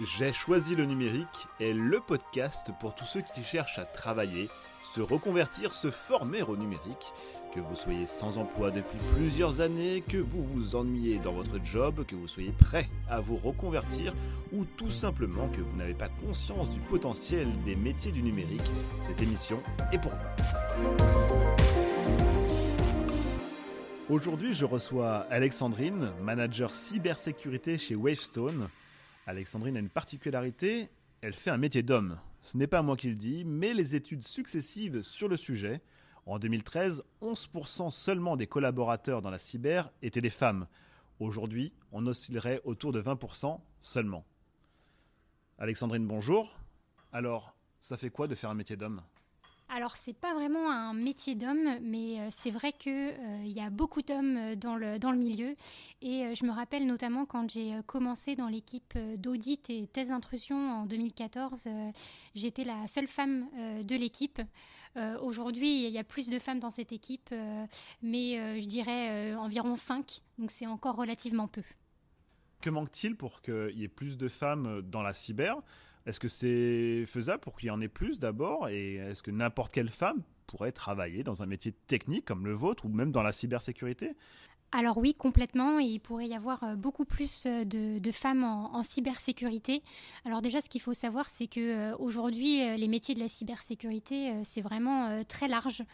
J'ai 0.00 0.32
choisi 0.32 0.74
le 0.74 0.86
numérique 0.86 1.46
est 1.60 1.72
le 1.72 2.00
podcast 2.00 2.72
pour 2.80 2.96
tous 2.96 3.04
ceux 3.04 3.20
qui 3.32 3.44
cherchent 3.44 3.78
à 3.78 3.84
travailler, 3.84 4.48
se 4.82 5.00
reconvertir, 5.00 5.72
se 5.72 5.88
former 5.88 6.42
au 6.42 6.56
numérique. 6.56 7.12
Que 7.54 7.60
vous 7.60 7.76
soyez 7.76 8.04
sans 8.04 8.38
emploi 8.38 8.72
depuis 8.72 8.98
plusieurs 9.14 9.60
années, 9.60 10.02
que 10.08 10.18
vous 10.18 10.42
vous 10.42 10.74
ennuyez 10.74 11.18
dans 11.18 11.32
votre 11.32 11.64
job, 11.64 12.04
que 12.06 12.16
vous 12.16 12.26
soyez 12.26 12.50
prêt 12.50 12.88
à 13.08 13.20
vous 13.20 13.36
reconvertir 13.36 14.12
ou 14.52 14.64
tout 14.64 14.90
simplement 14.90 15.48
que 15.50 15.60
vous 15.60 15.76
n'avez 15.76 15.94
pas 15.94 16.08
conscience 16.08 16.70
du 16.70 16.80
potentiel 16.80 17.46
des 17.64 17.76
métiers 17.76 18.10
du 18.10 18.24
numérique, 18.24 18.68
cette 19.04 19.22
émission 19.22 19.62
est 19.92 19.98
pour 19.98 20.10
vous. 20.10 20.26
Aujourd'hui, 24.08 24.54
je 24.54 24.64
reçois 24.64 25.18
Alexandrine, 25.30 26.10
manager 26.20 26.74
cybersécurité 26.74 27.78
chez 27.78 27.94
Wavestone. 27.94 28.68
Alexandrine 29.26 29.76
a 29.76 29.80
une 29.80 29.88
particularité, 29.88 30.90
elle 31.22 31.32
fait 31.32 31.50
un 31.50 31.56
métier 31.56 31.82
d'homme. 31.82 32.18
Ce 32.42 32.58
n'est 32.58 32.66
pas 32.66 32.82
moi 32.82 32.96
qui 32.96 33.08
le 33.08 33.14
dis, 33.14 33.44
mais 33.46 33.72
les 33.72 33.94
études 33.94 34.26
successives 34.26 35.02
sur 35.02 35.28
le 35.28 35.36
sujet. 35.36 35.80
En 36.26 36.38
2013, 36.38 37.02
11% 37.22 37.90
seulement 37.90 38.36
des 38.36 38.46
collaborateurs 38.46 39.22
dans 39.22 39.30
la 39.30 39.38
cyber 39.38 39.90
étaient 40.02 40.20
des 40.20 40.30
femmes. 40.30 40.66
Aujourd'hui, 41.20 41.72
on 41.92 42.06
oscillerait 42.06 42.60
autour 42.64 42.92
de 42.92 43.00
20% 43.00 43.60
seulement. 43.80 44.26
Alexandrine, 45.58 46.06
bonjour. 46.06 46.58
Alors, 47.12 47.54
ça 47.80 47.96
fait 47.96 48.10
quoi 48.10 48.26
de 48.26 48.34
faire 48.34 48.50
un 48.50 48.54
métier 48.54 48.76
d'homme? 48.76 49.00
Alors 49.68 49.96
c'est 49.96 50.16
pas 50.16 50.34
vraiment 50.34 50.70
un 50.70 50.92
métier 50.92 51.34
d'homme, 51.34 51.78
mais 51.82 52.20
euh, 52.20 52.28
c'est 52.30 52.50
vrai 52.50 52.72
qu'il 52.72 52.92
euh, 52.92 53.44
y 53.44 53.60
a 53.60 53.70
beaucoup 53.70 54.02
d'hommes 54.02 54.36
euh, 54.36 54.56
dans 54.56 54.76
le, 54.76 54.98
dans 54.98 55.10
le 55.10 55.18
milieu. 55.18 55.56
Et 56.02 56.34
je 56.34 56.44
me 56.44 56.52
rappelle 56.52 56.86
notamment 56.86 57.24
quand 57.24 57.50
j'ai 57.50 57.72
commencé 57.86 58.36
dans 58.36 58.48
l'équipe 58.48 58.96
d'audit 59.16 59.70
et 59.70 59.86
thèse 59.86 60.08
d'intrusion 60.08 60.56
en 60.56 60.86
2014, 60.86 61.68
j'étais 62.34 62.64
la 62.64 62.86
seule 62.86 63.06
femme 63.06 63.46
de 63.82 63.96
l'équipe. 63.96 64.40
Aujourd'hui, 65.22 65.86
il 65.86 65.90
y 65.90 65.98
a 65.98 66.04
plus 66.04 66.28
de 66.28 66.38
femmes 66.38 66.60
dans 66.60 66.70
cette 66.70 66.92
équipe, 66.92 67.34
mais 68.02 68.60
je 68.60 68.66
dirais 68.66 69.34
environ 69.34 69.76
5, 69.76 70.20
donc 70.38 70.50
c'est 70.50 70.66
encore 70.66 70.96
relativement 70.96 71.48
peu. 71.48 71.62
Que 72.60 72.68
manque-t-il 72.68 73.16
pour 73.16 73.40
qu'il 73.40 73.78
y 73.78 73.84
ait 73.84 73.88
plus 73.88 74.18
de 74.18 74.28
femmes 74.28 74.82
dans 74.82 75.02
la 75.02 75.14
cyber? 75.14 75.56
Est-ce 76.06 76.20
que 76.20 76.28
c'est 76.28 77.04
faisable 77.06 77.40
pour 77.40 77.56
qu'il 77.56 77.68
y 77.68 77.70
en 77.70 77.80
ait 77.80 77.88
plus 77.88 78.20
d'abord 78.20 78.68
Et 78.68 78.96
est-ce 78.96 79.22
que 79.22 79.30
n'importe 79.30 79.72
quelle 79.72 79.88
femme 79.88 80.22
pourrait 80.46 80.72
travailler 80.72 81.22
dans 81.22 81.42
un 81.42 81.46
métier 81.46 81.72
technique 81.86 82.26
comme 82.26 82.44
le 82.44 82.52
vôtre 82.52 82.84
ou 82.84 82.88
même 82.88 83.10
dans 83.10 83.22
la 83.22 83.32
cybersécurité? 83.32 84.14
Alors 84.74 84.98
oui, 84.98 85.14
complètement. 85.14 85.78
il 85.78 86.00
pourrait 86.00 86.26
y 86.26 86.34
avoir 86.34 86.64
euh, 86.64 86.74
beaucoup 86.74 87.04
plus 87.04 87.44
euh, 87.46 87.64
de, 87.64 88.10
femmes 88.10 88.42
en, 88.42 88.82
cybersécurité. 88.82 89.82
Alors 90.24 90.42
déjà, 90.42 90.60
ce 90.60 90.68
qu'il 90.68 90.80
faut 90.80 90.94
savoir, 90.94 91.28
c'est 91.28 91.46
que 91.46 91.60
euh, 91.60 91.96
aujourd'hui, 91.98 92.56
les 92.76 92.88
métiers 92.88 93.14
de 93.14 93.20
la 93.20 93.28
cybersécurité, 93.28 94.32
c'est 94.42 94.60
vraiment 94.60 95.22
très 95.24 95.48
large. 95.48 95.84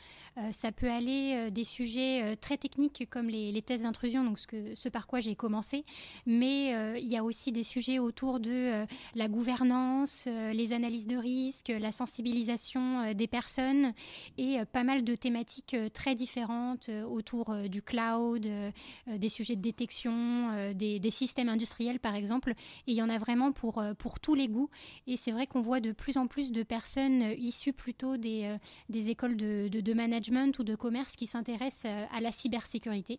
ça 0.51 0.73
peut 0.73 0.91
aller 0.91 1.51
des 1.51 1.65
sujets 1.65 2.37
très 2.37 2.57
techniques 2.57 3.07
comme 3.11 3.29
les, 3.29 3.63
tests 3.63 3.85
d'intrusion, 3.85 4.25
donc 4.25 4.39
ce, 4.39 4.89
par 4.89 5.07
quoi 5.07 5.21
j'ai 5.21 5.35
commencé, 5.35 5.85
mais 6.27 7.01
il 7.01 7.09
y 7.09 7.17
a 7.17 7.25
aussi 7.25 7.53
des 7.53 7.63
sujets 7.63 7.99
autour 7.99 8.41
de 8.41 8.85
la 9.15 9.29
gouvernance, 9.29 10.27
les 10.53 10.73
analyses 10.73 11.07
de 11.07 11.17
risque, 11.17 11.69
la 11.69 11.93
sensibilisation 11.93 13.13
des 13.13 13.27
personnes 13.27 13.93
et 14.39 14.59
pas 14.73 14.85
mal 14.85 15.05
de 15.05 15.15
thématiques 15.15 15.77
très 15.93 16.15
différentes 16.15 16.91
autour 17.07 17.55
du 17.69 17.83
cloud 17.83 18.49
des 19.07 19.29
sujets 19.29 19.57
de 19.57 19.61
détection, 19.61 20.51
euh, 20.53 20.73
des, 20.73 21.11
systèmes 21.11 21.49
industriels 21.49 22.01
par 22.01 22.15
exemple. 22.15 22.51
Et 22.87 22.93
il 22.93 22.95
y 22.95 23.03
en 23.03 23.09
a 23.09 23.19
vraiment 23.19 23.53
pour, 23.53 23.79
euh, 23.79 23.95
pour 23.95 24.21
tous 24.21 24.35
les 24.35 24.49
goûts. 24.49 24.71
Et 25.07 25.17
c'est 25.17 25.33
vrai 25.33 25.47
qu'on 25.47 25.61
voit 25.61 25.81
de 25.81 25.93
plus 25.93 26.17
en 26.17 26.27
plus 26.27 26.53
de 26.53 26.63
personnes 26.63 27.35
issues 27.39 27.73
plutôt 27.73 28.17
des, 28.17 28.57
des 28.89 29.11
écoles 29.11 29.37
de, 29.37 29.69
de, 29.69 29.93
management 29.93 30.59
ou 30.59 30.65
de 30.65 30.75
commerce 30.75 31.17
qui 31.17 31.27
s'intéressent 31.27 31.91
à 32.13 32.21
la 32.21 32.33
cybersécurité. 32.33 33.19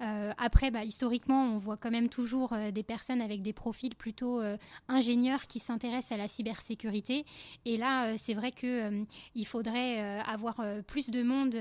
Euh, 0.00 0.32
après, 0.38 0.70
bah, 0.70 0.84
historiquement, 0.84 1.44
on 1.44 1.58
voit 1.58 1.76
quand 1.76 1.90
même 1.90 2.08
toujours 2.08 2.52
euh, 2.52 2.70
des 2.70 2.82
personnes 2.82 3.20
avec 3.20 3.42
des 3.42 3.52
profils 3.52 3.94
plutôt 3.94 4.40
euh, 4.40 4.56
ingénieurs 4.88 5.46
qui 5.46 5.58
s'intéressent 5.58 6.12
à 6.12 6.16
la 6.16 6.28
cybersécurité. 6.28 7.24
Et 7.64 7.76
là, 7.76 8.16
c'est 8.16 8.34
vrai 8.34 8.52
qu'il 8.52 9.46
faudrait 9.46 10.20
avoir 10.20 10.62
plus 10.86 11.10
de 11.10 11.22
monde 11.22 11.56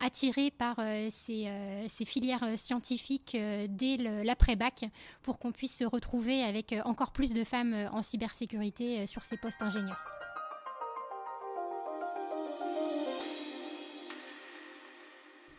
attiré 0.00 0.50
par 0.50 0.76
ces, 1.10 1.50
ces, 1.88 2.04
filières 2.04 2.44
scientifiques 2.56 3.36
dès 3.68 3.96
l'après-bac 4.24 4.86
pour 5.22 5.38
qu'on 5.38 5.52
puisse 5.52 5.76
se 5.76 5.84
retrouver 5.84 6.42
avec 6.42 6.74
encore 6.84 7.12
plus 7.12 7.32
de 7.32 7.44
femmes 7.44 7.88
en 7.92 8.02
cybersécurité 8.02 9.06
sur 9.06 9.24
ces 9.24 9.36
postes 9.36 9.62
ingénieurs. 9.62 10.15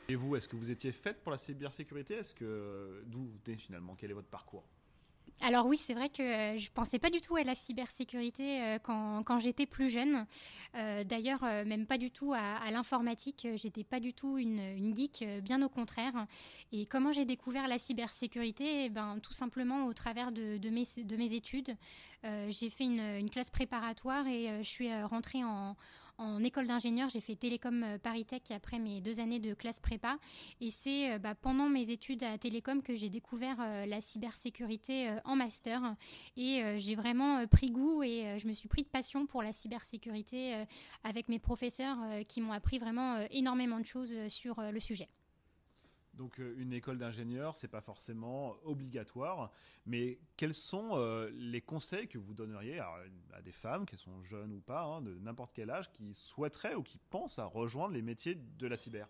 Et 0.09 0.15
vous, 0.15 0.35
est-ce 0.35 0.47
que 0.47 0.55
vous 0.55 0.71
étiez 0.71 0.91
faite 0.91 1.21
pour 1.21 1.31
la 1.31 1.37
cybersécurité? 1.37 2.15
Est-ce 2.15 2.33
que 2.33 3.03
d'où 3.07 3.19
vous 3.19 3.37
venez 3.45 3.57
finalement? 3.57 3.95
Quel 3.95 4.11
est 4.11 4.13
votre 4.13 4.29
parcours? 4.29 4.63
Alors 5.41 5.67
oui, 5.67 5.77
c'est 5.77 5.93
vrai 5.93 6.09
que 6.09 6.23
euh, 6.23 6.57
je 6.57 6.71
pensais 6.71 6.97
pas 6.97 7.11
du 7.11 7.21
tout 7.21 7.35
à 7.35 7.43
la 7.43 7.53
cybersécurité 7.53 8.61
euh, 8.61 8.79
quand, 8.79 9.39
j'étais 9.39 9.67
plus 9.67 9.89
jeune. 9.89 10.25
Euh, 10.75 11.03
d'ailleurs, 11.03 11.43
même 11.43 11.85
pas 11.85 11.99
du 11.99 12.09
tout 12.09 12.33
à, 12.33 12.71
l'informatique. 12.71 13.47
J'étais 13.55 13.83
pas 13.83 13.99
du 13.99 14.13
tout 14.13 14.37
une, 14.37 14.95
geek, 14.95 15.23
bien 15.43 15.61
au 15.61 15.69
contraire. 15.69 16.25
Et 16.71 16.87
comment 16.87 17.11
j'ai 17.11 17.25
découvert 17.25 17.67
la 17.67 17.77
cybersécurité? 17.77 18.85
Eh 18.85 18.89
Ben 18.89 19.19
tout 19.21 19.33
simplement 19.33 19.85
au 19.85 19.93
travers 19.93 20.31
de, 20.31 20.69
mes, 20.69 21.03
de 21.03 21.15
mes 21.15 21.33
études. 21.33 21.75
j'ai 22.23 22.69
fait 22.69 22.85
une, 22.85 23.29
classe 23.29 23.51
préparatoire 23.51 24.25
et 24.27 24.63
je 24.63 24.67
suis 24.67 25.03
rentrée 25.03 25.43
en 25.43 25.75
en 26.17 26.43
école 26.43 26.67
d'ingénieur. 26.67 27.09
J'ai 27.09 27.21
fait 27.21 27.35
Télécom 27.35 27.83
euh, 27.83 27.97
Paris-Tech 27.97 28.41
après 28.51 28.79
mes 28.79 29.01
deux 29.01 29.19
années 29.19 29.39
de 29.39 29.53
classe 29.53 29.79
prépa. 29.79 30.17
Et 30.61 30.69
c'est 30.69 31.13
euh, 31.13 31.19
bah, 31.19 31.35
pendant 31.35 31.69
mes 31.69 31.91
études 31.91 32.23
à 32.23 32.37
Télécom 32.37 32.81
que 32.81 32.95
j'ai 32.95 33.09
découvert 33.09 33.57
euh, 33.59 33.85
la 33.85 34.01
cybersécurité 34.01 35.09
en 35.25 35.35
master. 35.35 35.95
Et 36.35 36.61
j'ai 36.77 36.95
vraiment 36.95 37.45
pris 37.47 37.71
goût 37.71 38.03
et 38.03 38.37
je 38.39 38.47
me 38.47 38.53
suis 38.53 38.67
pris 38.67 38.83
de 38.83 38.87
passion 38.87 39.25
pour 39.25 39.41
la 39.41 39.51
cybersécurité 39.51 40.63
avec 41.03 41.29
mes 41.29 41.39
professeurs 41.39 41.97
qui 42.27 42.41
m'ont 42.41 42.53
appris 42.53 42.79
vraiment 42.79 43.19
énormément 43.31 43.79
de 43.79 43.85
choses 43.85 44.13
sur 44.29 44.61
le 44.61 44.79
sujet. 44.79 45.07
Donc 46.17 46.39
euh, 46.39 46.55
une 46.57 46.73
école 46.73 46.97
d'ingénieur, 46.97 47.55
c'est 47.55 47.67
pas 47.67 47.81
forcément 47.81 48.55
obligatoire, 48.63 49.51
mais 49.85 50.17
quels 50.35 50.55
sont 50.55 50.91
euh, 50.93 51.29
les 51.35 51.61
conseils 51.61 52.07
que 52.07 52.17
vous 52.17 52.33
donneriez 52.33 52.79
à, 52.79 53.41
des 53.43 53.51
femmes, 53.51 53.85
qui 53.85 53.97
sont 53.97 54.23
jeunes 54.23 54.53
ou 54.53 54.59
pas, 54.59 54.83
hein, 54.83 55.01
de 55.01 55.17
n'importe 55.19 55.51
quel 55.53 55.69
âge, 55.69 55.91
qui 55.91 56.13
souhaiteraient 56.15 56.75
ou 56.75 56.81
qui 56.81 56.99
pensent 57.09 57.39
à 57.39 57.45
rejoindre 57.45 57.93
les 57.93 58.01
métiers 58.01 58.35
de 58.35 58.67
la 58.67 58.77
cyber? 58.77 59.07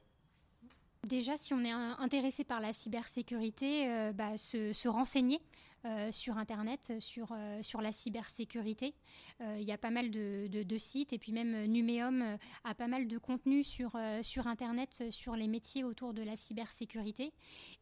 Déjà, 1.05 1.37
si 1.37 1.53
on 1.53 1.63
est 1.63 1.71
intéressé 1.71 2.43
par 2.43 2.59
la 2.59 2.73
cybersécurité, 2.73 3.89
euh, 3.89 4.11
bah, 4.11 4.35
se, 4.35 4.87
renseigner. 4.87 5.39
Euh, 5.87 6.11
sur 6.11 6.37
Internet, 6.37 6.93
sur, 6.99 7.29
euh, 7.31 7.61
sur 7.61 7.79
la 7.81 7.91
cybersécurité. 7.91 8.93
Il 9.39 9.63
y 9.63 9.71
a 9.71 9.77
pas 9.77 9.91
mal 9.91 10.09
de, 10.09 10.77
sites 10.77 11.13
et 11.13 11.19
puis 11.19 11.31
même 11.31 11.65
Numéum 11.65 12.37
a 12.63 12.73
pas 12.73 12.87
mal 12.87 13.07
de 13.07 13.17
contenu 13.19 13.63
sur, 13.63 13.95
Internet 13.95 15.03
sur 15.11 15.35
les 15.35 15.47
métiers 15.47 15.83
autour 15.83 16.13
de 16.13 16.23
la 16.23 16.35
cybersécurité. 16.35 17.33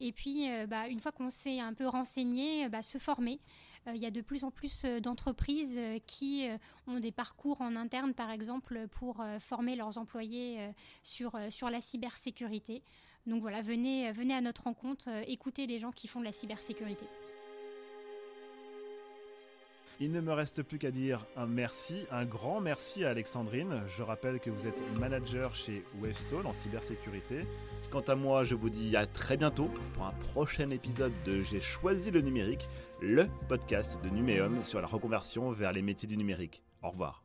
Et 0.01 0.11
puis, 0.11 0.47
bah, 0.67 0.87
une 0.89 0.99
fois 0.99 1.13
qu'on 1.13 1.29
s'est 1.29 1.59
un 1.59 1.73
peu 1.73 1.87
renseigné, 1.87 2.67
bah, 2.67 2.81
se 2.81 2.97
former. 2.97 3.39
Il 3.87 4.01
y 4.01 4.05
a 4.05 4.11
de 4.11 4.21
plus 4.21 4.43
en 4.43 4.51
plus 4.51 4.83
d'entreprises 5.01 5.79
qui 6.07 6.47
ont 6.87 6.99
des 6.99 7.13
parcours 7.13 7.61
en 7.61 7.77
interne, 7.77 8.13
par 8.13 8.31
exemple, 8.31 8.87
pour 8.89 9.23
former 9.39 9.77
leurs 9.77 9.97
employés 9.97 10.59
sur, 11.03 11.37
la 11.69 11.81
cybersécurité. 11.81 12.83
Donc 13.25 13.41
voilà, 13.41 13.61
venez, 13.61 14.11
venez 14.11 14.33
à 14.33 14.41
notre 14.41 14.63
rencontre, 14.63 15.05
euh, 15.09 15.23
écoutez 15.27 15.65
les 15.65 15.79
gens 15.79 15.91
qui 15.91 16.07
font 16.07 16.19
de 16.19 16.25
la 16.25 16.31
cybersécurité. 16.31 17.05
Il 20.01 20.11
ne 20.11 20.19
me 20.19 20.33
reste 20.33 20.61
plus 20.61 20.77
qu'à 20.77 20.91
dire 20.91 21.25
un 21.37 21.45
merci, 21.45 22.05
un 22.11 22.25
grand 22.25 22.59
merci 22.59 23.05
à 23.05 23.11
Alexandrine. 23.11 23.81
Je 23.87 24.03
rappelle 24.03 24.39
que 24.41 24.49
vous 24.49 24.67
êtes 24.67 24.81
manager 24.99 25.55
chez 25.55 25.85
Wavestone 26.01 26.45
en 26.45 26.53
cybersécurité. 26.53 27.45
Quant 27.91 28.01
à 28.01 28.15
moi, 28.15 28.43
je 28.43 28.55
vous 28.55 28.69
dis 28.69 28.97
à 28.97 29.05
très 29.05 29.37
bientôt 29.37 29.69
pour 29.93 30.05
un 30.05 30.11
prochain 30.11 30.69
épisode 30.69 31.13
de 31.23 31.41
J'ai 31.43 31.61
choisi 31.61 32.11
le 32.11 32.19
numérique, 32.19 32.67
le 33.01 33.25
podcast 33.47 33.97
de 34.03 34.09
Numéum 34.09 34.63
sur 34.65 34.81
la 34.81 34.87
reconversion 34.87 35.51
vers 35.51 35.71
les 35.71 35.81
métiers 35.81 36.09
du 36.09 36.17
numérique. 36.17 36.61
Au 36.83 36.89
revoir. 36.89 37.24